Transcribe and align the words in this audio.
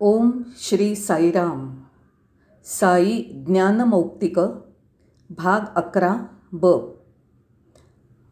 ओम 0.00 0.30
श्री 0.56 0.94
साईराम. 0.94 1.76
साई 2.64 3.22
ज्ञानमौक्तिक 3.46 4.38
भाग 5.30 5.60
अकरा 5.76 6.16
ब. 6.52 6.66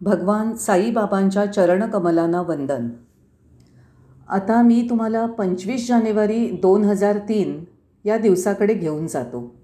भगवान 0.01 0.55
साईबाबांच्या 0.55 1.47
चरणकमलांना 1.47 2.41
वंदन. 2.41 2.89
आता 4.29 4.63
मी 4.63 4.87
तुम्हाला 4.91 5.27
पंचवीस 5.27 5.89
जानेवारी 5.89 6.51
दोन 6.51 6.85
हजार 6.85 7.19
तीन 7.19 7.65
या 8.05 8.19
दिवसाकडे 8.19 8.75
घेऊन 8.75 9.07
जातो. 9.07 9.55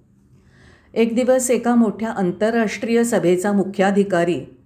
एक 0.95 1.15
दिवस 1.15 1.51
एका 1.51 1.75
मोठ्या 1.75 2.11
आंतरराष्ट्रीय 2.11 3.05
सभेचा 3.05 3.53
मुख्याधिकारी 3.53 4.57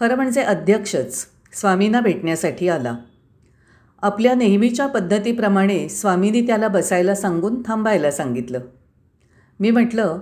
खरं 0.00 0.14
म्हणजे 0.14 0.42
अध्यक्षच 0.42 1.26
स्वामींना 1.52 2.00
भेटण्यासाठी 2.00 2.68
आला. 2.68 2.96
आपल्या 4.04 4.34
नेहमीच्या 4.34 4.86
पद्धतीप्रमाणे 4.86 5.88
स्वामींनी 5.88 6.40
त्याला 6.46 6.68
बसायला 6.68 7.14
सांगून 7.14 7.62
थांबायला 7.62 8.10
सांगितलं. 8.10 8.60
मी 9.60 9.70
म्हटलं 9.70 10.20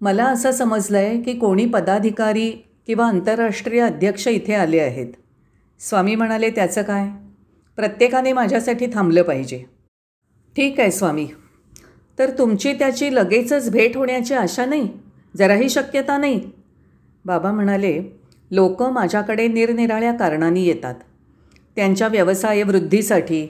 मला 0.00 0.24
असं 0.24 0.50
समजलं 0.50 0.98
आहे 0.98 1.22
की 1.22 1.32
कोणी 1.32 1.66
पदाधिकारी 1.66 2.50
किंवा 2.86 3.06
आंतरराष्ट्रीय 3.06 3.80
अध्यक्ष 3.80 4.28
इथे 4.28 4.54
आले 4.54 4.78
आहेत 4.78 5.12
स्वामी 5.80 6.14
म्हणाले 6.14 6.50
त्याचं 6.50 6.82
काय? 6.82 7.08
प्रत्येकाने 7.76 8.32
माझ्यासाठी 8.32 8.86
थांबलं 8.86 9.22
पाहिजे. 9.22 9.64
ठीक 10.56 10.80
आहे 10.80 10.90
स्वामी. 10.90 11.26
तर 12.18 12.30
तुमची 12.30 12.72
त्याची 12.72 13.14
लगेचच 13.14 13.70
भेट 13.70 13.96
होण्याची 13.96 14.34
आशा 14.34 14.64
नाही? 14.64 14.88
जराही 15.36 15.68
शक्यता 15.68 16.18
नाही? 16.18 16.40
बाबा 17.24 17.52
म्हणाले 17.52 18.02
लोक 18.50 18.82
माझ्याकडे 18.82 19.48
निरनिराळ्या 19.48 20.12
कारणांनी 20.12 20.66
येतात. 20.66 20.94
त्यांच्या 21.76 22.08
व्यवसाय 22.08 22.62
वृद्धीसाठी 22.62 23.46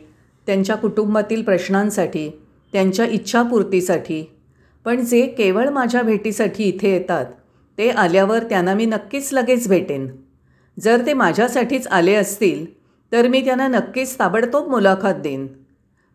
त्यांच्या 0.47 0.77
कुटुंबातील 0.77 1.43
प्रश्नांसाठी 1.43 2.29
त्यांच्या 2.73 3.07
इच्छापूर्तीसाठी. 3.07 4.25
पण 4.85 5.05
जे 5.05 5.27
केवळ 5.27 5.69
माझ्या 5.69 6.03
भेटीसाठी 6.03 6.65
इथे 6.65 6.91
येतात 6.91 7.27
ते 7.79 7.91
आल्यावर 7.91 8.43
त्यांना 8.43 8.75
मी 8.75 8.87
नक्कीच 8.87 9.33
लगेच 9.33 9.69
भेटेन. 9.69 10.07
जर 10.81 11.07
ते 11.07 11.15
माझ्यासाठीच 11.15 11.87
आले 11.87 12.15
असतील 12.15 12.65
तर 13.13 13.29
मी 13.29 13.45
त्यांना 13.45 13.69
नक्कीच 13.69 14.19
ताबडतोब 14.19 14.69
मुलाखत 14.69 15.21
देईन. 15.23 15.47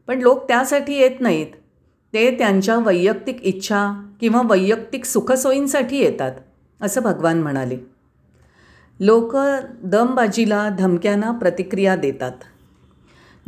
पण 0.08 0.20
लोक 0.20 0.48
त्यासाठी 0.48 0.94
येत 0.94 1.22
नाहीत. 1.22 1.48
ते 2.14 2.38
त्यांच्या 2.38 2.76
वैयक्तिक 2.76 3.42
इच्छा 3.42 4.02
किंवा 4.22 4.42
वैयक्तिक 4.46 5.06
सुखसोयींसाठी 5.06 5.98
येतात 5.98 6.32
असं 6.82 7.02
भगवान 7.02 7.42
म्हणाले. 7.42 7.78
लोक 9.00 9.36
दमबाजीला 9.84 10.70
धमक्यांना 10.70 11.32
प्रतिक्रिया 11.32 11.96
देतात. 11.96 12.32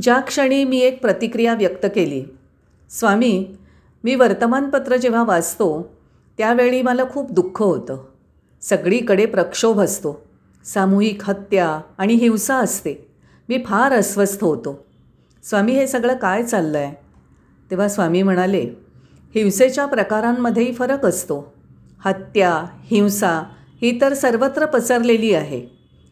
ज्या 0.01 0.19
क्षणी 0.19 0.63
मी 0.63 0.79
एक 0.79 1.01
प्रतिक्रिया 1.01 1.53
व्यक्त 1.53 1.85
केली 1.95 2.23
स्वामी 2.89 3.47
मी 4.03 4.15
वर्तमानपत्र 4.15 4.95
जेव्हा 4.95 5.23
वाचतो 5.23 5.95
त्यावेळी 6.37 6.81
मला 6.81 7.03
खूप 7.09 7.31
दुःख 7.31 7.61
होतं. 7.61 7.97
सगळीकडे 8.61 9.25
प्रक्षोभ 9.25 9.79
असतो. 9.79 10.23
सामूहिक 10.65 11.29
हत्या 11.29 11.81
आणि 11.97 12.13
हिंसा 12.13 12.55
असते. 12.55 13.07
मी 13.49 13.63
फार 13.65 13.91
अस्वस्थ 13.91 14.43
होतो. 14.43 14.85
स्वामी 15.43 15.71
हे 15.71 15.87
सगळं 15.87 16.15
काय 16.15 16.43
चाललं 16.43 16.77
आहे 16.77 16.95
तेव्हा 17.71 17.87
स्वामी 17.87 18.23
म्हणाले 18.23 18.61
हिंसेच्या 19.35 19.85
प्रकारांमध्येही 19.85 20.73
फरक 20.73 21.05
असतो. 21.05 21.53
हत्या 22.05 22.65
हिंसा 22.83 23.43
ही 23.81 24.01
तर 24.01 24.13
सर्वत्र 24.13 24.65
पसरलेली 24.65 25.33
आहे. 25.33 25.67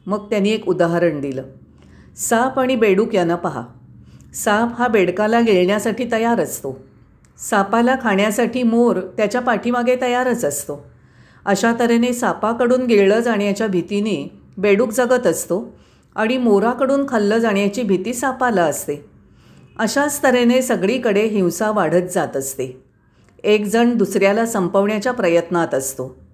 मग 0.06 0.30
त्यांनी 0.30 0.50
एक 0.50 0.70
उदाहरण 0.70 1.22
दिलं. 1.22 1.44
साप 2.18 2.60
आणि 2.60 2.76
बेडूक 2.76 3.16
यांना 3.16 3.36
पहा. 3.36 3.64
साप 4.34 4.70
हा 4.74 4.88
बेडकाला 4.88 5.40
गिळण्यासाठी 5.40 6.08
तयार 6.12 6.40
असतो. 6.40 6.80
सापाला 7.50 7.96
खाण्यासाठी 8.02 8.64
मोर 8.64 9.00
त्याच्या 9.00 9.42
पाठीमागे 9.42 9.96
तयारच 10.02 10.46
असतो. 10.46 10.86
अशा 11.46 11.74
तऱ्हेने 11.80 12.14
सापाकडून 12.14 12.86
गिळलं 12.86 13.20
जाण्याच्या 13.20 13.68
भीतीने 13.68 14.32
बेडूक 14.58 14.92
जगत 14.92 15.28
असतो 15.28 15.78
आणि 16.16 16.38
मोराकडून 16.38 17.06
खाल्लं 17.10 17.38
जाण्याची 17.38 17.84
भीती 17.84 18.14
सापाला 18.14 18.64
असते. 18.64 19.06
अशाच 19.80 20.24
तऱ्हेने 20.24 20.62
सगळीकडे 20.62 21.26
हिंसा 21.26 21.72
वाढत 21.72 22.10
जात 22.16 22.38
असते. 22.38 22.84
एकजण 23.44 23.96
दुसऱ्याला 23.96 24.46
संपवण्याच्या 24.46 25.12
प्रयत्नात 25.12 25.74
असतो. 25.74 26.27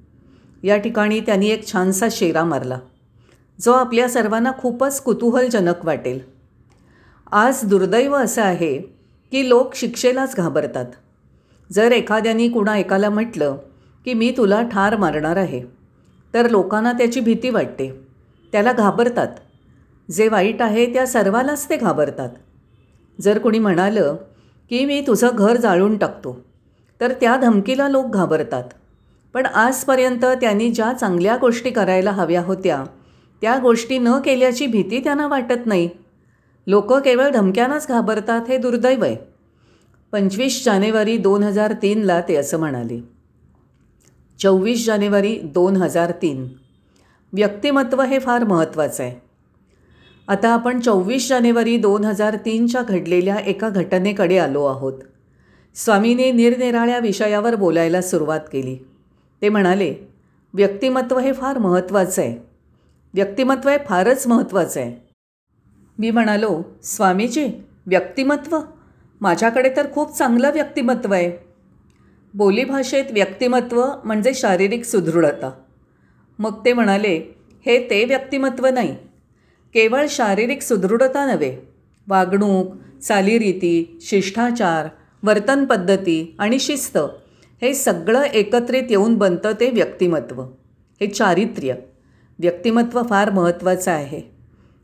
या 0.63 0.77
ठिकाणी 0.77 1.19
त्यांनी 1.19 1.49
एक 1.49 1.71
छानसा 1.71 2.07
शेरा 2.11 2.43
मारला. 2.43 2.79
जो 3.61 3.71
आपल्या 3.71 4.09
सर्वांना 4.09 4.51
खूपच 4.57 5.01
कुतूहलजनक 5.01 5.85
वाटेल. 5.85 6.19
आज 7.31 7.63
दुर्दैव 7.63 8.15
असं 8.15 8.41
आहे 8.41 8.77
की 9.31 9.49
लोक 9.49 9.75
शिक्षेलाच 9.75 10.35
घाबरतात. 10.35 10.85
जर 11.71 11.91
एखाद्यानी 11.91 12.49
कुणा 12.49 12.77
एकाला 12.77 13.09
म्हटलं 13.09 13.57
की 14.05 14.13
मी 14.13 14.33
तुला 14.37 14.61
ठार 14.63 14.97
मारणार 14.97 15.37
आहे 15.37 15.61
तर 16.33 16.49
लोकांना 16.49 16.91
त्याची 16.91 17.19
भीती 17.19 17.49
वाटते. 17.49 17.91
त्याला 18.51 18.73
घाबरतात. 18.73 19.27
जे 20.11 20.27
वाईट 20.27 20.61
आहे 20.61 20.93
त्या 20.93 21.07
सर्वालाच 21.07 21.69
ते 21.69 21.77
घाबरतात. 21.77 22.29
जर 23.21 23.39
कोणी 23.39 23.59
म्हणालं 23.59 24.15
की 24.69 24.85
मी 24.85 25.03
तुझं 25.07 25.29
घर 25.33 25.57
जाळून 25.57 25.97
टाकतो 25.97 26.45
तर 27.01 27.11
त्या 27.11 27.35
धमकीला 27.37 27.87
लोक 27.89 28.09
घाबरतात. 28.09 28.63
पण 29.33 29.45
आजपर्यंत 29.45 30.25
त्यांनी 30.25 30.71
ज्या 30.71 30.93
चांगल्या 30.93 31.37
गोष्टी 31.37 31.69
करायला 31.69 32.11
हव्या 32.11 32.41
होत्या 32.41 32.83
त्या 33.41 33.57
गोष्टी 33.57 33.97
न 33.97 34.19
केल्याची 34.25 34.67
भीती 34.67 34.99
त्यांना 34.99 35.27
वाटत 35.27 35.65
नाही. 35.65 35.89
लोक 36.67 36.93
केवळ 36.93 37.29
धमक्यांनाच 37.29 37.87
घाबरतात 37.87 38.41
हे 38.47 38.57
दुर्दैव 38.57 39.03
आहे. 39.03 39.15
पंचवीस 40.11 40.65
जानेवारी 40.65 41.17
दोन 41.17 41.43
हजार 41.43 41.73
तीनला 41.73 42.21
ते 42.21 42.35
असं 42.35 42.59
म्हणाले. 42.59 43.03
चोवीस 44.39 44.85
जानेवारी 44.85 45.39
दोन 45.39 45.75
हजार 45.75 46.11
तीन. 46.11 46.47
व्यक्तिमत्व 47.33 48.01
हे 48.01 48.19
फार 48.19 48.43
महत्त्वाचं 48.43 49.03
आहे. 49.03 49.21
आता 50.27 50.49
आपण 50.49 50.79
चोवीस 50.79 51.29
जानेवारी 51.29 51.77
दोन 51.77 52.05
हजार 52.05 52.35
तीनच्या 52.35 52.81
घडलेल्या 52.81 53.35
एका 53.35 53.69
घटनेकडे 53.69 54.37
आलो 54.37 54.65
आहोत. 54.65 54.93
स्वामीने 55.75 56.31
निरनिराळ्या 56.31 56.99
विषयावर 56.99 57.55
बोलायला 57.55 58.01
सुरुवात 58.01 58.39
केली. 58.39 58.77
ते 59.43 59.49
म्हणाले 59.49 59.95
व्यक्तिमत्व 60.53 61.19
हे 61.19 61.33
फार 61.33 61.57
महत्त्वाचं 61.57 62.21
आहे. 62.21 62.37
व्यक्तिमत्व 63.13 63.69
हे 63.69 63.77
फारच 63.85 64.27
महत्त्वाचं 64.27 64.79
आहे. 64.79 65.11
मी 65.99 66.11
म्हणालो 66.11 66.61
स्वामीजी 66.83 67.63
व्यक्तिमत्व? 67.87 68.59
माझ्याकडे 69.21 69.71
तर 69.75 69.91
खूप 69.93 70.17
चांगलं 70.17 70.51
व्यक्तिमत्व 70.51 71.13
आहे. 71.13 71.31
बोलीभाषेत 72.33 73.05
व्यक्तिमत्व 73.11 73.85
म्हणजे 74.03 74.33
शारीरिक 74.33 74.85
सुदृढता. 74.85 75.51
मग 76.39 76.65
ते 76.65 76.73
म्हणाले 76.73 77.35
हे 77.65 77.89
ते 77.89 78.05
व्यक्तिमत्व 78.05 78.67
नाही. 78.67 78.95
केवळ 79.73 80.05
शारीरिक 80.09 80.61
सुदृढता 80.61 81.25
नव्हे. 81.25 81.57
वागणूक 82.07 82.75
चालीरीती 83.01 83.97
शिष्टाचार 84.01 84.87
वर्तन 85.23 85.65
पद्धती 85.65 86.35
आणि 86.39 86.59
शिस्त 86.59 86.97
हे 87.63 87.73
सगळं 87.73 88.21
एकत्रित 88.21 88.83
येऊन 88.89 89.15
बनतं 89.15 89.51
ते 89.59 89.69
व्यक्तिमत्व. 89.69 90.41
हे 91.01 91.07
चारित्र्य. 91.07 91.73
व्यक्तिमत्व 92.39 93.03
फार 93.03 93.29
महत्त्वाचं 93.29 93.91
आहे. 93.91 94.21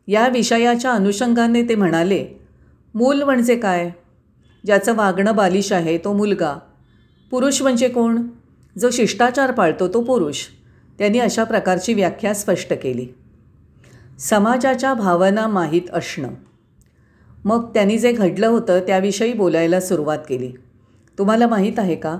या 0.07 0.27
विषयाच्या 0.27 0.91
अनुषंगाने 0.91 1.63
ते 1.63 1.75
म्हणाले 1.75 2.27
मूल 2.95 3.23
म्हणजे 3.23 3.55
काय? 3.55 3.89
ज्याचं 4.65 4.95
वागणं 4.95 5.35
बालिश 5.35 5.71
आहे 5.71 5.97
तो 5.97 6.13
मुलगा. 6.13 6.59
पुरुष 7.31 7.61
म्हणजे 7.61 7.89
कोण? 7.89 8.23
जो 8.79 8.89
शिष्टाचार 8.89 9.51
पाळतो 9.51 9.87
तो 9.87 10.01
पुरुष. 10.01 10.37
त्यांनी 10.97 11.19
अशा 11.19 11.43
प्रकारची 11.43 11.93
व्याख्या 11.93 12.33
स्पष्ट 12.33 12.73
केली. 12.73 13.07
समाजाच्या 14.19 14.93
भावना 14.93 15.47
माहीत 15.47 15.89
असणं. 15.93 16.29
मग 17.45 17.73
त्यांनी 17.73 17.97
जे 17.97 18.11
घडलं 18.11 18.47
होतं 18.47 18.79
त्याविषयी 18.79 19.33
बोलायला 19.33 19.79
सुरुवात 19.79 20.19
केली. 20.29 20.51
तुम्हाला 21.17 21.47
माहीत 21.47 21.79
आहे 21.79 21.95
का? 21.95 22.17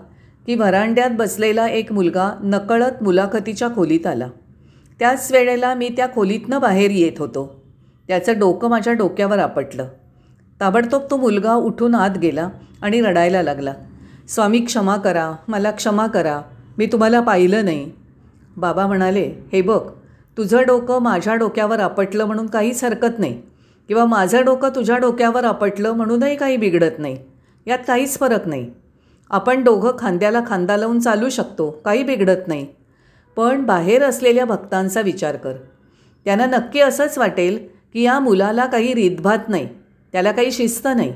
की 0.49 0.55
व्हरांड्यात 0.55 1.09
बसलेला 1.09 1.67
एक 1.67 1.91
मुलगा 1.91 2.39
नकळत 2.43 3.03
मुलाखतीच्या 3.03 3.67
खोलीत 3.67 4.07
आला. 4.07 4.27
त्याच 4.99 5.31
वेळेला 5.31 5.73
मी 5.73 5.89
त्या 5.89 6.07
खोलीतनं 6.15 6.61
बाहेर 6.61 6.91
येत 6.91 7.19
होतो. 7.19 7.63
त्याचं 8.07 8.39
डोकं 8.39 8.69
माझ्या 8.69 8.93
डोक्यावर 8.93 9.39
आपटलं. 9.39 9.87
ताबडतोब 10.59 11.01
तो 11.11 11.17
मुलगा 11.17 11.53
उठून 11.53 11.95
आत 11.95 12.17
गेला 12.17 12.49
आणि 12.81 13.01
रडायला 13.01 13.43
लागला. 13.43 13.73
स्वामी 14.29 14.59
क्षमा 14.59 14.97
करा. 14.97 15.35
मला 15.47 15.71
क्षमा 15.71 16.07
करा. 16.07 16.41
मी 16.77 16.85
तुम्हाला 16.85 17.21
पाहिलं 17.21 17.65
नाही. 17.65 17.91
बाबा 18.57 18.87
म्हणाले 18.87 19.31
हे 19.53 19.61
बघ 19.61 19.89
तुझं 20.37 20.61
डोकं 20.67 20.99
माझ्या 20.99 21.35
डोक्यावर 21.35 21.79
आपटलं 21.79 22.25
म्हणून 22.25 22.47
काहीच 22.47 22.83
हरकत 22.83 23.19
नाही 23.19 23.41
किंवा 23.87 24.05
माझं 24.05 24.45
डोकं 24.45 24.69
तुझ्या 24.69 24.97
डोक्यावर 24.97 25.43
आपटलं 25.43 25.91
म्हणूनही 25.91 26.35
काही 26.35 26.57
बिघडत 26.57 26.99
नाही. 26.99 27.17
यात 27.67 27.79
काहीच 27.87 28.19
फरक 28.19 28.47
नाही. 28.47 28.71
आपण 29.31 29.63
दोघं 29.63 29.91
खांद्याला 29.99 30.41
खांदा 30.47 30.77
लावून 30.77 30.99
चालू 30.99 31.29
शकतो 31.29 31.69
काही 31.85 32.03
बिघडत 32.03 32.47
नाही. 32.47 32.65
पण 33.37 33.65
बाहेर 33.65 34.03
असलेल्या 34.03 34.45
भक्तांचा 34.45 35.01
विचार 35.01 35.35
कर. 35.35 35.53
त्यांना 36.25 36.45
नक्की 36.45 36.79
असंच 36.79 37.17
वाटेल 37.17 37.57
की 37.93 38.01
या 38.01 38.19
मुलाला 38.19 38.65
काही 38.65 38.93
रीतभात 38.93 39.49
नाही 39.49 39.67
त्याला 40.11 40.31
काही 40.31 40.51
शिस्त 40.51 40.87
नाही. 40.95 41.13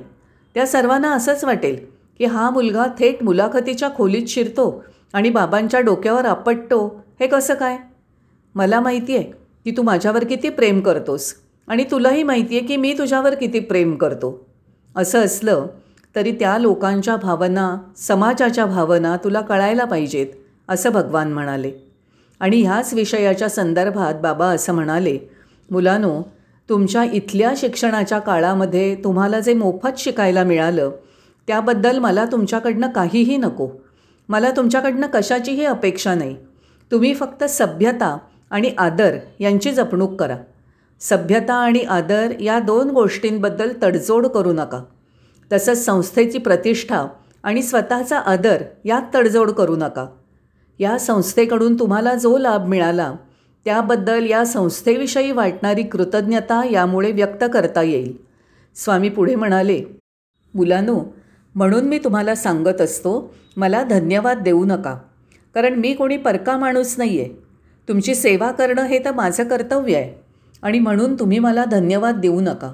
त्या 0.55 0.67
सर्वांना 0.67 1.11
असंच 1.11 1.43
वाटेल 1.43 1.85
की 2.17 2.25
हा 2.25 2.49
मुलगा 2.49 2.85
थेट 2.99 3.23
मुलाखतीच्या 3.23 3.89
खोलीत 3.95 4.27
शिरतो 4.27 4.83
आणि 5.13 5.29
बाबांच्या 5.29 5.79
डोक्यावर 5.79 6.25
आपटतो 6.25 7.05
हे 7.19 7.27
कसं 7.27 7.53
काय? 7.53 7.77
मला 8.55 8.79
माहिती 8.79 9.15
आहे 9.15 9.31
की 9.65 9.71
तू 9.71 9.81
माझ्यावर 9.81 10.23
किती 10.23 10.49
प्रेम 10.49 10.79
करतोस 10.81 11.33
आणि 11.67 11.83
तुलाही 11.91 12.23
माहिती 12.23 12.57
आहे 12.57 12.67
की 12.67 12.77
मी 12.77 12.93
तुझ्यावर 12.97 13.35
किती 13.35 13.59
प्रेम 13.59 13.95
करतो. 13.95 14.45
असं 14.95 15.25
असलं 15.25 15.67
तरी 16.15 16.31
त्या 16.31 16.57
लोकांच्या 16.57 17.15
भावना 17.15 17.77
समाजाच्या 17.97 18.65
भावना 18.65 19.15
तुला 19.23 19.41
कळायला 19.41 19.85
पाहिजेत 19.85 20.27
असं 20.69 20.91
भगवान 20.91 21.33
म्हणाले. 21.33 21.71
आणि 22.39 22.61
ह्याच 22.61 22.93
विषयाच्या 22.93 23.49
संदर्भात 23.49 24.13
बाबा 24.21 24.45
असं 24.45 24.73
म्हणाले 24.73 25.17
मुलानो 25.71 26.21
तुमच्या 26.69 27.03
इथल्या 27.03 27.53
शिक्षणाच्या 27.57 28.19
काळामध्ये 28.19 28.95
तुम्हाला 28.95 29.39
जे 29.39 29.53
मोफत 29.53 29.97
शिकायला 29.97 30.43
मिळालं 30.43 30.91
त्याबद्दल 31.47 31.97
मला 31.99 32.25
तुमच्याकडनं 32.25 32.87
काहीही 32.87 33.37
नको. 33.37 33.69
मला 34.29 34.51
तुमच्याकडनं 34.51 35.07
कशाचीही 35.13 35.65
अपेक्षा 35.65 36.15
नाही. 36.15 36.35
तुम्ही 36.91 37.13
फक्त 37.13 37.43
सभ्यता 37.43 38.17
आणि 38.49 38.71
आदर 38.77 39.17
यांची 39.39 39.71
जपणूक 39.71 40.19
करा. 40.19 40.37
सभ्यता 40.99 41.53
आणि 41.53 41.79
आदर 41.79 42.31
या 42.39 42.59
दोन 42.59 42.89
गोष्टींबद्दल 42.89 43.71
तडजोड 43.83 44.27
करू 44.27 44.53
नका. 44.53 44.83
तसंच 45.53 45.85
संस्थेची 45.85 46.37
प्रतिष्ठा 46.37 47.05
आणि 47.43 47.61
स्वतःचा 47.61 48.19
आदर 48.19 48.63
यात 48.85 49.01
तडजोड 49.15 49.51
करू 49.51 49.75
नका. 49.75 50.05
या 50.79 50.97
संस्थेकडून 50.99 51.79
तुम्हाला 51.79 52.15
जो 52.15 52.37
लाभ 52.37 52.67
मिळाला 52.67 53.15
त्याबद्दल 53.65 54.29
या 54.29 54.45
संस्थेविषयी 54.45 55.31
वाटणारी 55.31 55.83
कृतज्ञता 55.83 56.65
यामुळे 56.71 57.11
व्यक्त 57.11 57.43
करता 57.53 57.81
येईल. 57.81 58.17
स्वामी 58.75 59.09
पुढे 59.09 59.35
म्हणाले 59.35 59.83
मुलानो 60.55 61.15
म्हणून 61.55 61.83
मी 61.83 61.99
तुम्हाला 61.99 62.35
सांगत 62.35 62.81
असतो 62.81 63.33
मला 63.57 63.83
धन्यवाद 63.83 64.41
देऊ 64.41 64.65
नका. 64.65 64.97
कारण 65.55 65.73
मी 65.73 65.93
कोणी 65.93 66.17
परका 66.17 66.57
माणूस 66.57 66.95
नाही 66.97 67.19
आहे 67.19 67.29
तुमची 67.87 68.15
सेवा 68.15 68.51
करणं 68.51 68.83
हे 68.83 68.99
तर 69.05 69.11
माझं 69.11 69.43
कर्तव्य 69.43 69.95
आहे. 69.95 70.23
आणि 70.61 70.79
म्हणून 70.79 71.15
तुम्ही 71.15 71.39
मला 71.39 71.65
धन्यवाद 71.65 72.15
देऊ 72.15 72.41
नका. 72.41 72.73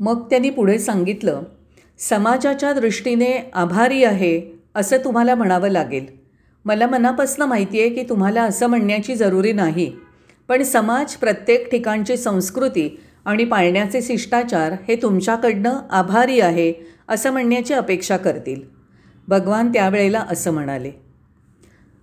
मग 0.00 0.30
त्यांनी 0.30 0.50
पुढे 0.50 0.78
सांगितलं 0.78 1.42
समाजाच्या 2.08 2.72
दृष्टीने 2.72 3.50
आभारी 3.54 4.04
आहे 4.04 4.40
असं 4.74 4.96
तुम्हाला 4.96 5.34
म्हणावं 5.34 5.68
लागेल. 5.68 6.06
मला 6.64 6.86
मनापासून 6.86 7.48
माहिती 7.48 7.80
आहे 7.80 7.90
की 7.90 8.02
तुम्हाला 8.02 8.42
असं 8.42 8.66
म्हणण्याची 8.66 9.14
जरुरी 9.14 9.52
नाही. 9.52 9.92
पण 10.48 10.62
समाज 10.62 11.14
प्रत्येक 11.14 11.70
ठिकाणची 11.70 12.16
संस्कृती 12.16 13.00
आणि 13.24 13.44
पाळण्याचे 13.44 14.02
शिष्टाचार 14.02 14.72
हे 14.88 14.96
तुमच्याकडनं 14.96 15.78
आभारी 15.90 16.40
आहे 16.40 16.72
असं 17.08 17.30
म्हणण्याची 17.30 17.74
अपेक्षा 17.74 18.16
करतील. 18.16 18.60
भगवान 19.28 19.72
त्यावेळेला 19.72 20.24
असं 20.30 20.50
म्हणाले. 20.50 20.92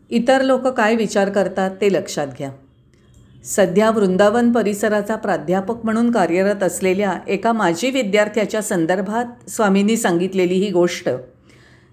इतर 0.09 0.41
लोक 0.41 0.67
काय 0.67 0.95
विचार 0.95 1.29
करतात 1.29 1.71
ते 1.81 1.93
लक्षात 1.93 2.27
घ्या. 2.27 2.51
सध्या 3.47 3.89
वृंदावन 3.91 4.51
परिसराचा 4.51 5.15
प्राध्यापक 5.15 5.85
म्हणून 5.85 6.11
कार्यरत 6.11 6.63
असलेल्या 6.63 7.19
एका 7.27 7.51
माजी 7.51 7.91
विद्यार्थ्याच्या 7.91 8.61
संदर्भात 8.61 9.49
स्वामींनी 9.49 9.97
सांगितलेली 9.97 10.53
ही 10.53 10.71
गोष्ट. 10.71 11.09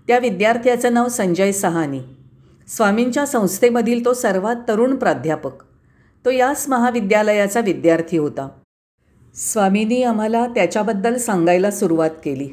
त्या 0.06 0.18
विद्यार्थ्याचं 0.18 0.94
नाव 0.94 1.08
संजय 1.08 1.52
सहानी. 1.52 2.00
स्वामींच्या 2.68 3.26
संस्थेमधील 3.26 4.04
तो 4.04 4.12
सर्वात 4.12 4.56
तरुण 4.68 4.96
प्राध्यापक. 4.96 5.62
तो 6.24 6.30
याच 6.30 6.64
महाविद्यालयाचा 6.68 7.60
विद्यार्थी 7.60 8.16
होता. 8.16 8.48
स्वामींनी 9.34 10.02
आम्हाला 10.02 10.46
त्याच्याबद्दल 10.46 11.16
सांगायला 11.16 11.70
सुरुवात 11.70 12.10
केली. 12.24 12.48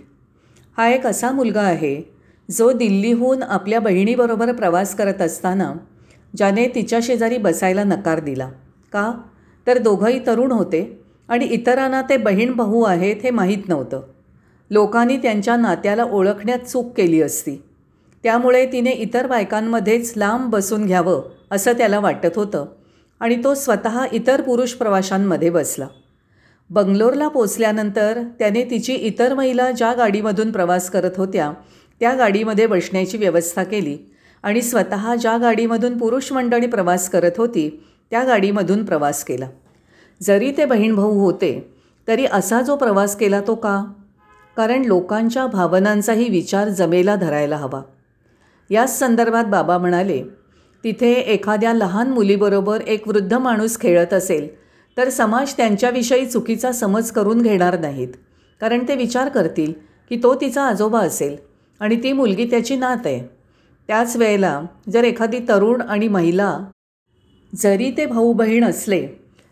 हा 0.78 0.90
एक 0.90 1.08
असा 1.08 1.32
मुलगा 1.32 1.62
आहे 1.62 2.02
जो 2.52 2.72
दिल्लीहून 2.72 3.44
आपल्या 3.44 3.80
बहिणीबरोबर 3.80 4.52
प्रवास 4.52 4.96
करत 4.96 5.22
असताना 5.22 5.74
ज्याने 6.36 6.68
तिच्या 6.68 7.00
शेजारी 7.04 7.38
बसायला 7.38 7.84
नकार 7.84 8.20
दिला. 8.20 8.50
का? 8.94 9.12
तर 9.68 9.78
दोघंही 9.78 10.20
तरुण 10.28 10.52
होते 10.52 11.02
आणि 11.30 11.46
इतरांना 11.46 12.02
ते 12.02 12.18
बहीण 12.18 12.54
भाऊ 12.54 12.82
आहेत 12.82 13.16
हे 13.24 13.30
माहीत 13.30 13.70
नव्हतं. 13.70 14.02
लोकांनी 14.72 15.18
त्यांच्या 15.18 15.56
नात्याला 15.56 16.04
ओळखण्यात 16.04 16.60
चूक 16.60 16.92
केली 16.98 17.22
असती. 17.22 17.56
त्यामुळे 18.24 18.66
तिने 18.72 18.92
इतर 18.92 19.28
बायकांमध्येच 19.28 20.14
लांब 20.16 20.50
बसून 20.50 20.86
घ्यावं 20.86 21.22
असं 21.52 21.74
त्याला 21.74 22.00
वाटत 22.00 22.36
होतं 22.36 22.66
आणि 23.20 23.44
तो 23.44 23.54
स्वतः 23.54 24.06
इतर 24.12 24.42
पुरुष 24.42 24.74
प्रवाशांमध्ये 24.74 25.50
बसला. 25.50 25.88
बंगलोरला 26.70 27.28
पोचल्यानंतर 27.28 28.22
त्याने 28.40 28.64
तिची 28.64 28.94
इतर 28.94 29.34
महिला 29.34 29.72
ज्या 29.72 29.94
गाडीमधून 29.94 30.52
प्रवास 30.52 30.90
करत 30.90 31.18
होत्या 31.18 31.52
त्या 32.00 32.14
गाडीमध्ये 32.16 32.68
बसण्याची 32.68 33.18
व्यवस्था 33.18 33.64
केली 33.64 33.98
आणि 34.44 34.62
स्वतः 34.62 35.16
ज्या 35.16 35.38
गाडीमधून 35.38 35.98
पुरुष 35.98 36.32
मंडळी 36.32 36.68
प्रवास 36.68 37.10
करत 37.10 37.38
होती 37.38 37.70
त्या 38.12 38.24
गाडीमधून 38.24 38.84
प्रवास 38.86 39.24
केला. 39.24 39.48
जरी 40.22 40.52
ते 40.52 40.66
बहीण 40.66 40.96
भाऊ 40.96 41.20
होते 41.20 41.74
तरी 42.08 42.26
असा 42.32 42.62
जो 42.62 42.76
प्रवास 42.76 43.16
केला 43.16 43.42
तो 43.42 43.56
का? 43.56 43.84
कारण 44.58 44.86
लोकांच्या 44.86 45.46
भावनांचाही 45.48 46.30
विचार 46.30 46.70
जमेला 46.70 47.16
धरायला 47.16 47.58
हवा. 47.58 47.82
याच 48.70 48.98
संदर्भात 49.00 49.46
बाबा 49.46 49.78
म्हणाले 49.78 50.22
तिथे 50.84 51.12
एखाद्या 51.14 51.74
लहान 51.74 52.10
मुलीबरोबर 52.10 52.82
एक 52.82 53.08
वृद्ध 53.08 53.34
माणूस 53.34 53.80
खेळत 53.80 54.14
असेल 54.14 54.48
तर 54.98 55.10
समाज 55.10 55.54
त्यांच्याविषयी 55.54 56.26
चुकीचा 56.26 56.72
समज 56.72 57.12
करून 57.12 57.42
घेणार 57.42 57.80
नाहीत. 57.80 58.08
कारण 58.62 58.88
ते 58.88 58.96
विचार 58.96 59.30
करतील 59.30 59.74
की 60.10 60.20
तो 60.24 60.34
तिचा 60.36 60.64
आजोबा 60.64 61.00
असेल 61.00 61.36
आणि 61.80 61.96
ती 62.04 62.14
मुलगी 62.14 62.46
त्याची 62.46 62.76
नात 62.76 63.06
आहे. 63.06 63.20
त्याच 63.90 64.16
वेळेला 64.16 64.62
जर 64.90 65.04
एखादी 65.04 65.40
तरुण 65.50 65.82
आणि 65.82 66.08
महिला 66.08 66.58
जरी 67.54 67.92
ते 67.92 68.06
भाऊ 68.06 68.34
बहीण 68.34 68.64
असले 68.64 69.08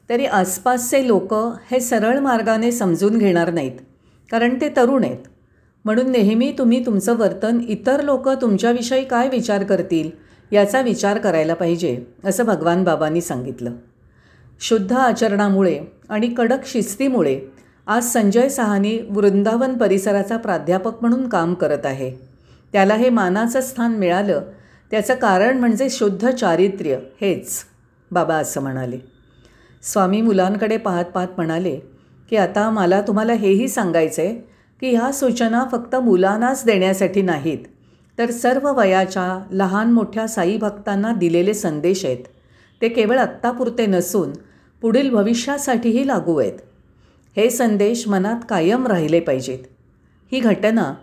तरी 0.10 0.25
आसपासचे 0.25 1.07
लोक 1.07 1.34
हे 1.72 1.80
सरळ 1.80 2.19
मार्गाने 2.19 2.72
समजून 2.72 3.18
घेणार 3.18 3.51
नाहीत 3.51 3.81
कारण 4.31 4.56
ते 4.62 4.69
तरुण 4.78 5.04
आहेत. 5.04 5.18
म्हणून 5.86 6.10
नेहमी 6.12 6.51
तुम्ही 6.57 6.86
तुमचं 6.86 7.18
वर्तन 7.18 7.60
इतर 7.68 8.01
लोक 8.01 8.30
तुमच्याविषयी 8.30 9.04
काय 9.04 9.30
विचार 9.30 9.63
करतील 9.63 10.10
याचा 10.51 10.81
विचार 10.81 11.18
करायला 11.18 11.54
पाहिजे 11.54 11.98
असं 12.25 12.46
भगवान 12.46 12.84
बाबांनी 12.84 13.22
सांगितलं. 13.22 13.72
शुद्ध 14.60 14.92
आचरणामुळे 14.94 15.80
आणि 16.10 16.28
कडक 16.28 16.66
शिस्तीमुळे 16.66 17.40
आज 17.88 18.06
संजय 18.06 18.50
सहानी 18.50 18.98
वृंदावन 19.10 19.78
परिसराचा 19.78 20.38
प्राध्यापक 20.38 21.02
म्हणून 21.02 21.28
काम 21.30 21.54
करत 21.54 21.86
आहे. 21.86 22.12
त्याला 22.74 22.95
हे 22.95 23.10
मानाचं 23.10 23.62
स्थान 23.62 23.95
मिळालं 23.95 24.42
त्याचं 24.92 25.16
कारण 25.16 25.57
म्हणजे 25.57 25.90
शुद्ध 25.90 26.30
चारित्र्य 26.30 26.97
हेच. 27.21 27.66
बाबा 28.11 28.35
असं 28.35 28.61
म्हणाले. 28.61 28.99
स्वामी 29.83 30.21
मुलांकडे 30.21 30.78
पाहत 30.78 31.06
पाहत 31.06 31.28
म्हणाले 31.37 31.80
की 32.30 32.35
आता 32.35 32.69
मला 32.69 33.01
तुम्हाला 33.01 33.33
हेही 33.33 33.68
सांगायचं 33.68 34.21
आहे 34.21 34.33
की 34.81 34.95
ह्या 34.95 35.11
सूचना 35.11 35.63
फक्त 35.71 35.95
मुलांनाच 35.95 36.63
देण्यासाठी 36.66 37.21
नाहीत 37.21 37.66
तर 38.18 38.31
सर्व 38.31 38.71
वयाच्या 38.73 39.28
लहान 39.51 39.92
मोठ्या 39.92 40.28
साई 40.28 40.57
भक्तांना 40.57 41.11
दिलेले 41.11 41.54
संदेश 41.54 42.06
आहेत. 42.06 42.23
ते 42.81 42.89
केवळ 42.89 43.18
आत्तापुरते 43.18 43.85
नसून 43.85 44.31
पुढील 44.81 45.09
भविष्यासाठीही 45.09 46.07
लागू 46.07 46.37
आहेत. 46.37 46.59
हे 47.37 47.49
संदेश 47.49 48.07
मनात 48.07 48.45
कायम 48.49 48.87
राहिले 48.87 49.19
पाहिजेत. 49.19 49.59
ही 50.31 50.39
घटना 50.39 50.94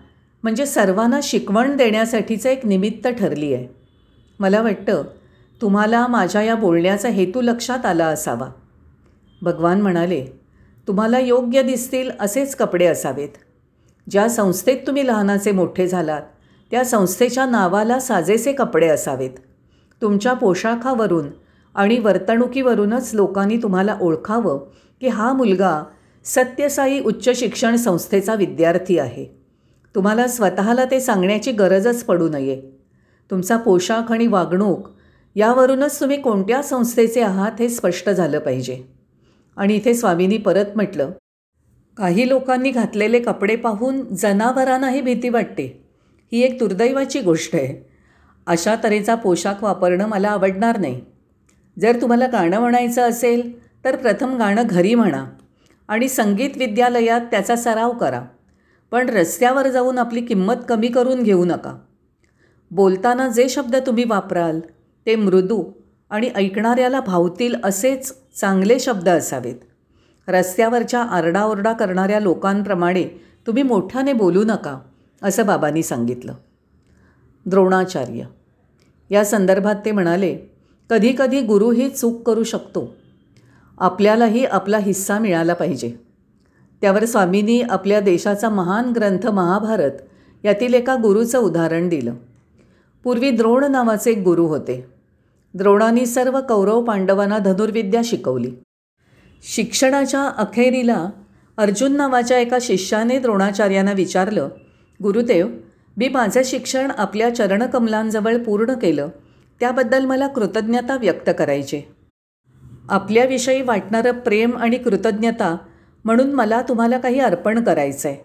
म्हणजे 0.42 0.66
सर्वांना 0.66 1.20
शिकवण 1.22 1.76
देण्यासाठीचं 1.76 2.48
एक 2.48 2.66
निमित्त 2.66 3.08
ठरली 3.08 3.52
आहे 3.54 3.66
मला 4.40 4.62
वाटतं 4.62 5.02
तुम्हाला 5.62 6.06
माझ्या 6.06 6.42
या 6.42 6.54
बोलण्याचा 6.54 7.08
हेतू 7.08 7.40
लक्षात 7.40 7.86
आला 7.86 8.06
असावा. 8.06 8.48
भगवान 9.42 9.80
म्हणाले 9.80 10.26
तुम्हाला 10.88 11.18
योग्य 11.18 11.62
दिसतील 11.62 12.10
असेच 12.20 12.56
कपडे 12.56 12.86
असावेत. 12.86 13.28
ज्या 14.10 14.28
संस्थेत 14.28 14.76
तुम्ही 14.86 15.06
लहानाचे 15.06 15.52
मोठे 15.52 15.88
झालात 15.88 16.22
त्या 16.70 16.84
संस्थेच्या 16.84 17.46
नावाला 17.46 17.98
साजेसे 18.00 18.52
कपडे 18.52 18.88
असावेत. 18.88 19.30
तुमच्या 20.02 20.32
पोशाखावरून 20.32 21.28
आणि 21.74 21.98
वर्तणुकीवरूनच 21.98 23.10
लोकांनी 23.14 23.56
तुम्हाला 23.56 23.98
ओळखावं 24.00 24.58
की 25.00 25.08
हा 25.08 25.32
मुलगा 25.32 25.82
सत्यसाई 26.24 27.00
उच्च 27.00 27.38
शिक्षण 27.38 27.76
संस्थेचा 27.76 28.34
विद्यार्थी 28.34 28.98
आहे. 28.98 29.26
तुम्हाला 29.94 30.26
स्वतःला 30.26 30.84
ते 30.84 31.00
सांगण्याची 31.00 31.52
गरजच 31.52 32.04
पडू 32.04 32.28
नये. 32.28 32.62
तुमचा 33.30 33.56
पोशाख 33.56 34.12
आणि 34.12 34.26
वागणूक 34.26 34.88
यावरूनच 35.36 36.00
तुम्ही 36.00 36.20
कोणत्या 36.20 36.62
संस्थेचे 36.62 37.20
आहात 37.20 37.52
हे 37.58 37.68
स्पष्ट 37.68 38.10
झालं 38.10 38.38
पाहिजे. 38.38 38.82
आणि 39.56 39.74
इथे 39.74 39.94
स्वामींनी 39.94 40.38
परत 40.38 40.64
म्हटलं 40.74 41.10
काही 41.96 42.28
लोकांनी 42.28 42.70
घातलेले 42.70 43.18
कपडे 43.20 43.56
पाहून 43.56 44.14
जनावरांनाही 44.14 45.00
भीती 45.00 45.28
वाटते. 45.28 45.84
ही 46.32 46.42
एक 46.42 46.58
दुर्दैवाची 46.58 47.20
गोष्ट 47.20 47.54
आहे. 47.54 47.88
अशा 48.46 48.76
तऱ्हेचा 48.84 49.14
पोशाख 49.14 49.64
वापरणं 49.64 50.06
मला 50.06 50.28
आवडणार 50.28 50.78
नाही. 50.78 51.00
जर 51.80 52.00
तुम्हाला 52.00 52.26
गाणं 52.26 52.60
म्हणायचं 52.60 53.08
असेल 53.08 53.68
तर 53.84 53.96
प्रथम 53.96 54.36
गाणं 54.36 54.62
घरी 54.66 54.94
म्हणा 54.94 55.26
आणि 55.88 56.08
संगीत 56.08 56.50
विद्यालयात 56.56 57.20
त्याचा 57.20 57.56
सराव 57.56 57.90
करा. 57.90 58.22
पण 58.90 59.08
रस्त्यावर 59.08 59.68
जाऊन 59.68 59.98
आपली 59.98 60.20
किंमत 60.20 60.54
कमी 60.68 60.88
करून 60.88 61.22
घेऊ 61.22 61.44
नका. 61.44 61.76
बोलताना 62.70 63.28
जे 63.28 63.48
शब्द 63.48 63.76
तुम्ही 63.76 64.04
वापराल 64.04 64.60
ते 65.06 65.16
मृदू 65.16 65.64
आणि 66.10 66.30
ऐकणाऱ्याला 66.34 67.00
भावतील 67.00 67.54
असेच 67.64 68.14
चांगले 68.40 68.78
शब्द 68.78 69.08
असावेत. 69.08 69.54
रस्त्यावरच्या 70.28 71.02
आरडाओरडा 71.02 71.72
करणाऱ्या 71.72 72.20
लोकांप्रमाणे 72.20 73.04
तुम्ही 73.46 73.62
मोठ्याने 73.62 74.12
बोलू 74.12 74.44
नका 74.44 74.78
असं 75.22 75.46
बाबांनी 75.46 75.82
सांगितलं. 75.82 76.34
द्रोणाचार्य. 77.46 78.22
या 79.10 79.24
संदर्भात 79.24 79.74
ते 79.84 79.92
म्हणाले 79.92 80.38
कधीकधी 80.90 81.40
गुरुही 81.40 81.88
चूक 81.88 82.22
करू 82.22 82.42
शकतो. 82.42 82.96
आपल्यालाही 83.78 84.44
आपला 84.44 84.78
हिस्सा 84.78 85.18
मिळाला 85.18 85.54
पाहिजे. 85.54 85.96
त्यावर 86.80 87.04
स्वामींनी 87.04 87.60
आपल्या 87.60 88.00
देशाचा 88.00 88.48
महान 88.48 88.90
ग्रंथ 88.90 89.26
महाभारत 89.26 89.90
यातील 90.44 90.74
एका 90.74 90.94
गुरुचं 90.94 91.38
उदाहरण 91.38 91.88
दिलं. 91.88 92.14
पूर्वी 93.04 93.30
द्रोण 93.30 93.64
नावाचे 93.64 94.10
एक 94.10 94.18
गुरु 94.18 94.46
होते. 94.46 94.95
द्रोणांनी 95.56 96.06
सर्व 96.06 96.40
कौरव 96.40 96.82
पांडवांना 96.84 97.38
धनुर्विद्या 97.38 98.00
शिकवली. 98.04 98.50
शिक्षणाच्या 99.42 100.22
अखेरीला 100.22 101.10
अर्जुन 101.58 101.96
नावाच्या 101.96 102.38
एका 102.38 102.58
शिष्याने 102.60 103.18
द्रोणाचार्यांना 103.18 103.92
विचारलं 103.92 104.48
गुरुदेव 105.02 105.48
मी 105.96 106.08
माझं 106.08 106.40
शिक्षण 106.44 106.90
आपल्या 106.98 107.34
चरणकमलांजवळ 107.34 108.36
पूर्ण 108.36 108.72
केलं 108.72 109.08
त्याबद्दल 109.60 110.04
मला 110.04 110.26
कृतज्ञता 110.26 110.96
व्यक्त 110.96 111.30
करायची. 111.38 111.80
आपल्याविषयी 112.88 113.62
वाटणारं 113.62 114.10
प्रेम 114.10 114.56
आणि 114.56 114.76
कृतज्ञता 114.76 115.56
म्हणून 116.04 116.32
मला 116.32 116.62
तुम्हाला 116.62 116.98
काही 116.98 117.20
अर्पण 117.20 117.64
करायचं 117.64 118.08
आहे 118.08 118.18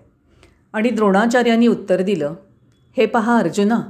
आणि 0.73 0.89
द्रोणाचार्यांनी 0.89 1.67
उत्तर 1.67 2.01
दिलं 2.01 2.33
हे 2.97 3.05
पहा 3.05 3.37
अर्जुना 3.37 3.81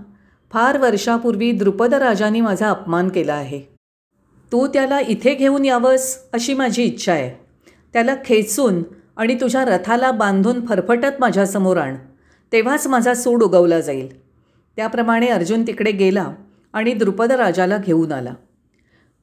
फार 0.54 0.78
वर्षापूर्वी 0.78 1.52
द्रुपदराजांनी 1.52 2.42
माझा 2.42 2.70
अपमान 2.70 3.10
केला 3.10 3.34
आहे. 3.34 3.62
तू 4.52 4.68
त्याला 4.68 5.00
इथे 5.00 5.36
घेऊन 5.36 5.66
यावंस 5.66 6.18
अशी 6.34 6.54
माझी 6.54 6.84
इच्छा 6.84 7.12
आहे. 7.12 7.46
त्याला 7.94 8.16
खेचून 8.26 8.84
आणि 9.18 9.36
तुझ्या 9.36 9.66
रथाला 9.66 10.12
बांधून 10.12 10.66
फरफटत 10.66 11.20
माझ्यासमोर 11.20 11.78
आण. 11.78 11.96
तेव्हाच 12.52 12.88
माझा 12.88 13.14
सूड 13.14 13.44
उगवला 13.44 13.80
जाईल. 13.80 14.22
त्याप्रमाणे 14.76 15.28
अर्जुन 15.28 15.68
तिकडे 15.68 15.92
गेला 15.92 16.34
आणि 16.74 16.94
द्रुपदराजाला 16.94 17.78
घेऊन 17.78 18.12
आला. 18.12 18.34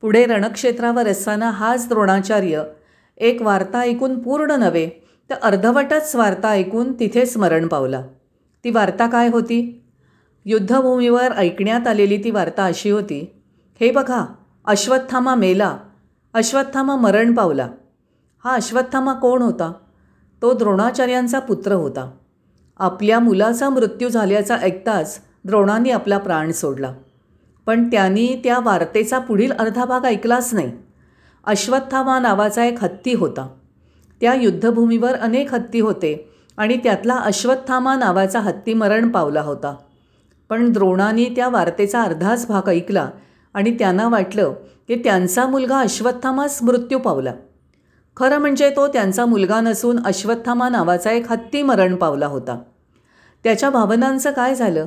पुढे 0.00 0.26
रणक्षेत्रावर 0.26 1.08
असताना 1.08 1.50
हाच 1.50 1.88
द्रोणाचार्य 1.88 2.62
एक 3.16 3.42
वार्ता 3.42 3.78
ऐकून 3.78 4.18
पूर्ण 4.18 4.50
नव्हे 4.50 4.90
तर 5.30 5.34
अर्धवटच 5.34 6.16
वार्ता 6.16 6.48
ऐकून 6.48 6.92
तिथेच 6.92 7.36
मरण 7.36 7.66
पावला. 7.66 8.02
ती 8.64 8.70
वार्ता 8.70 9.06
काय 9.06 9.28
होती? 9.28 9.84
युद्धभूमीवर 10.50 11.32
ऐकण्यात 11.32 11.86
आलेली 11.86 12.24
ती 12.24 12.30
वार्ता 12.30 12.64
अशी 12.64 12.90
होती. 12.90 13.42
हे 13.80 13.90
बघा 13.90 14.24
अश्वत्थामा 14.64 15.34
मेला 15.34 15.78
अश्वत्थामा 16.34 16.96
मरण 16.96 17.34
पावला. 17.34 17.68
हा 18.44 18.52
अश्वत्थामा 18.52 19.12
कोण 19.12 19.42
होता? 19.42 19.72
तो 20.42 20.52
द्रोणाचार्यांचा 20.52 21.38
पुत्र 21.38 21.72
होता. 21.72 22.10
आपल्या 22.78 23.18
मुलाचा 23.18 23.68
मृत्यू 23.68 24.08
झाल्याचा 24.08 24.56
ऐकताच 24.56 25.20
द्रोणांनी 25.44 25.90
आपला 25.90 26.18
प्राण 26.18 26.52
सोडला. 26.52 26.94
पण 27.66 27.90
त्यांनी 27.90 28.40
त्या 28.44 28.58
वार्तेचा 28.58 29.18
पुढील 29.18 29.52
अर्धा 29.52 29.84
भाग 29.84 30.04
ऐकलाच 30.04 30.54
नाही. 30.54 30.72
अश्वत्थामा 31.44 32.18
नावाचा 32.18 32.64
एक 32.64 32.82
हत्ती 32.82 33.14
होता. 33.14 33.48
त्या 34.20 34.34
युद्धभूमीवर 34.34 35.14
अनेक 35.14 35.54
हत्ती 35.54 35.80
होते 35.80 36.30
आणि 36.56 36.76
त्यातला 36.76 37.14
अश्वत्थामा 37.14 37.96
नावाचा 37.96 38.40
हत्ती 38.40 38.74
मरण 38.74 39.08
पावला 39.08 39.40
होता. 39.40 39.76
पण 40.48 40.72
द्रोणाने 40.72 41.24
त्या 41.24 41.48
वार्तेचा 41.48 42.02
अर्धाच 42.02 42.46
भाग 42.46 42.68
ऐकला 42.68 43.10
आणि 43.54 43.76
त्यांना 43.78 44.08
वाटलं 44.08 44.54
की 44.88 44.94
त्यांचा 44.94 45.46
मुलगा 45.46 45.78
अश्वत्थामाच 45.78 46.58
मृत्यू 46.62 46.98
पावला. 46.98 47.34
खरं 48.16 48.38
म्हणजे 48.38 48.70
तो 48.70 48.88
त्यांचा 48.88 49.26
मुलगा 49.26 49.60
नसून 49.60 49.98
अश्वत्थामा 50.04 50.68
नावाचा 50.68 51.10
एक 51.10 51.32
हत्ती 51.32 51.62
मरण 51.62 51.96
पावला 51.96 52.26
होता. 52.26 52.62
त्याच्या 53.44 53.70
भावनांचं 53.70 54.30
काय 54.30 54.54
झालं? 54.54 54.86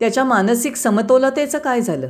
त्याच्या 0.00 0.24
मानसिक 0.24 0.76
समतोलतेचं 0.76 1.58
काय 1.58 1.80
झालं? 1.80 2.08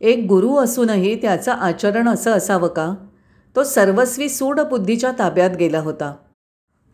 एक 0.00 0.26
गुरु 0.28 0.56
असूनही 0.56 1.22
त्याचं 1.22 1.52
आचरण 1.52 2.08
असं 2.08 2.30
असावं 2.30 2.68
का? 2.68 2.94
तो 3.56 3.62
सर्वस्वी 3.62 4.28
सूड 4.28 4.60
बुद्धीच्या 4.60 5.12
ताब्यात 5.18 5.50
गेला 5.50 5.78
होता. 5.78 6.14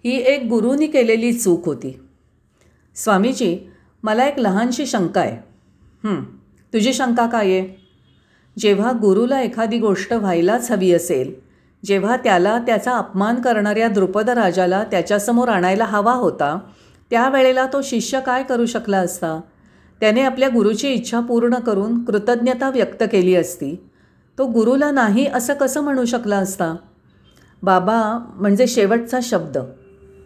ही 0.05 0.17
एक 0.17 0.47
गुरुनी 0.51 0.87
केलेली 0.87 1.33
चूक 1.33 1.67
होती. 1.67 2.01
स्वामीजी 2.97 3.59
मला 4.03 4.27
एक 4.27 4.39
लहानशी 4.39 4.87
शंका 4.87 5.21
आहे. 5.21 5.37
तुझी 6.73 6.93
शंका 6.93 7.27
काय 7.27 7.51
आहे? 7.51 7.85
जेव्हा 8.59 8.93
गुरुला 8.93 9.41
एखादी 9.41 9.79
गोष्ट 9.79 10.13
व्हायलाच 10.13 10.71
हवी 10.71 10.93
असेल 10.93 11.33
जेव्हा 11.85 12.17
त्याला 12.17 12.59
त्याचा 12.59 12.93
अपमान 12.93 13.41
करणाऱ्या 13.41 13.89
द्रुपद 13.89 14.31
राजाला 14.31 14.83
त्याच्यासमोर 14.85 15.49
आणायला 15.49 15.85
हवा 15.85 16.13
होता 16.13 16.59
त्यावेळेला 17.11 17.67
तो 17.73 17.83
शिष्य 17.83 18.21
काय 18.21 18.43
करू 18.43 18.67
शकला 18.67 18.99
असता? 18.99 19.41
त्याने 20.01 20.23
आपल्या 20.23 20.49
गुरुची 20.49 20.89
इच्छा 20.89 21.21
पूर्ण 21.21 21.55
करून 21.55 22.05
कृतज्ञता 22.05 22.71
व्यक्त 22.71 23.03
केली 23.13 23.35
असती. 23.35 23.75
तो 24.39 24.47
गुरुला 24.47 24.91
नाही 24.91 25.27
असं 25.27 25.55
कसं 25.55 25.81
म्हणू 25.81 26.05
शकला 26.05 26.37
असता? 26.37 26.75
बाबा 27.63 28.27
म्हणजे 28.35 28.67
शेवटचा 28.67 29.19
शब्द. 29.23 29.59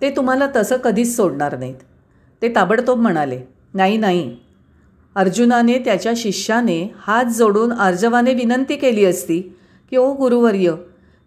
ते 0.00 0.11
तुम्हाला 0.11 0.47
तसं 0.57 0.77
कधीच 0.77 1.17
सोडणार 1.17 1.59
नाहीत. 1.59 1.75
ते 2.43 2.55
ताबडतोब 2.55 3.00
म्हणाले. 3.00 3.41
नाही 3.75 3.97
नाही. 3.97 4.37
अर्जुनाने 5.15 5.79
त्याच्या 5.79 6.12
शिष्याने 6.17 6.95
हात 6.99 7.25
जोडून 7.25 7.73
आर्जवाने 7.73 8.35
विनंती 8.35 8.77
केली 8.77 9.05
असती 9.05 9.41
की 9.91 9.97
ओ 9.97 10.12
गुरुवर्य 10.12 10.75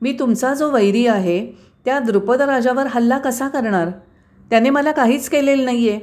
मी 0.01 0.15
तुमचा 0.19 0.53
जो 0.53 0.71
वैरी 0.71 1.07
आहे 1.07 1.45
त्या 1.85 2.00
द्रुपद 2.00 2.41
राजावर 2.41 2.88
हल्ला 2.88 3.17
कसा 3.17 3.47
करणार? 3.47 3.89
त्याने 4.50 4.69
मला 4.69 4.91
काहीच 4.91 5.29
केलेलं 5.29 5.65
नाही 5.65 5.89
आहे 5.89 6.00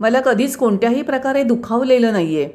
मला 0.00 0.20
कधीच 0.20 0.56
कोणत्याही 0.56 1.02
प्रकारे 1.02 1.42
दुखावलेलं 1.42 2.12
नाही 2.12 2.42
आहे 2.42 2.52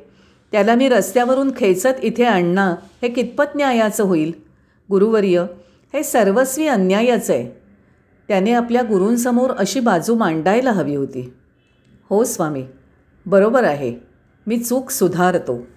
त्याला 0.51 0.75
मी 0.75 0.89
रस्त्यावरून 0.89 1.51
खेचत 1.57 2.03
इथे 2.03 2.23
आणणं 2.23 2.75
हे 3.01 3.09
कितपत 3.09 3.55
न्यायाचं 3.55 4.03
होईल? 4.03 4.31
गुरुवर्य 4.89 5.45
हे 5.93 6.03
सर्वस्वी 6.03 6.67
अन्यायाचं 6.67 7.33
आहे. 7.33 7.61
त्याने 8.27 8.53
आपल्या 8.53 8.81
गुरूंसमोर 8.81 9.49
अशी 9.51 9.79
बाजू 9.79 10.15
मांडायला 10.15 10.71
हवी 10.71 10.95
होती. 10.95 11.33
हो 12.09 12.23
स्वामी. 12.23 12.63
बरोबर 13.29 13.63
आहे. 13.63 13.95
मी 14.47 14.57
चूक 14.57 14.89
सुधारतो. 14.89 15.67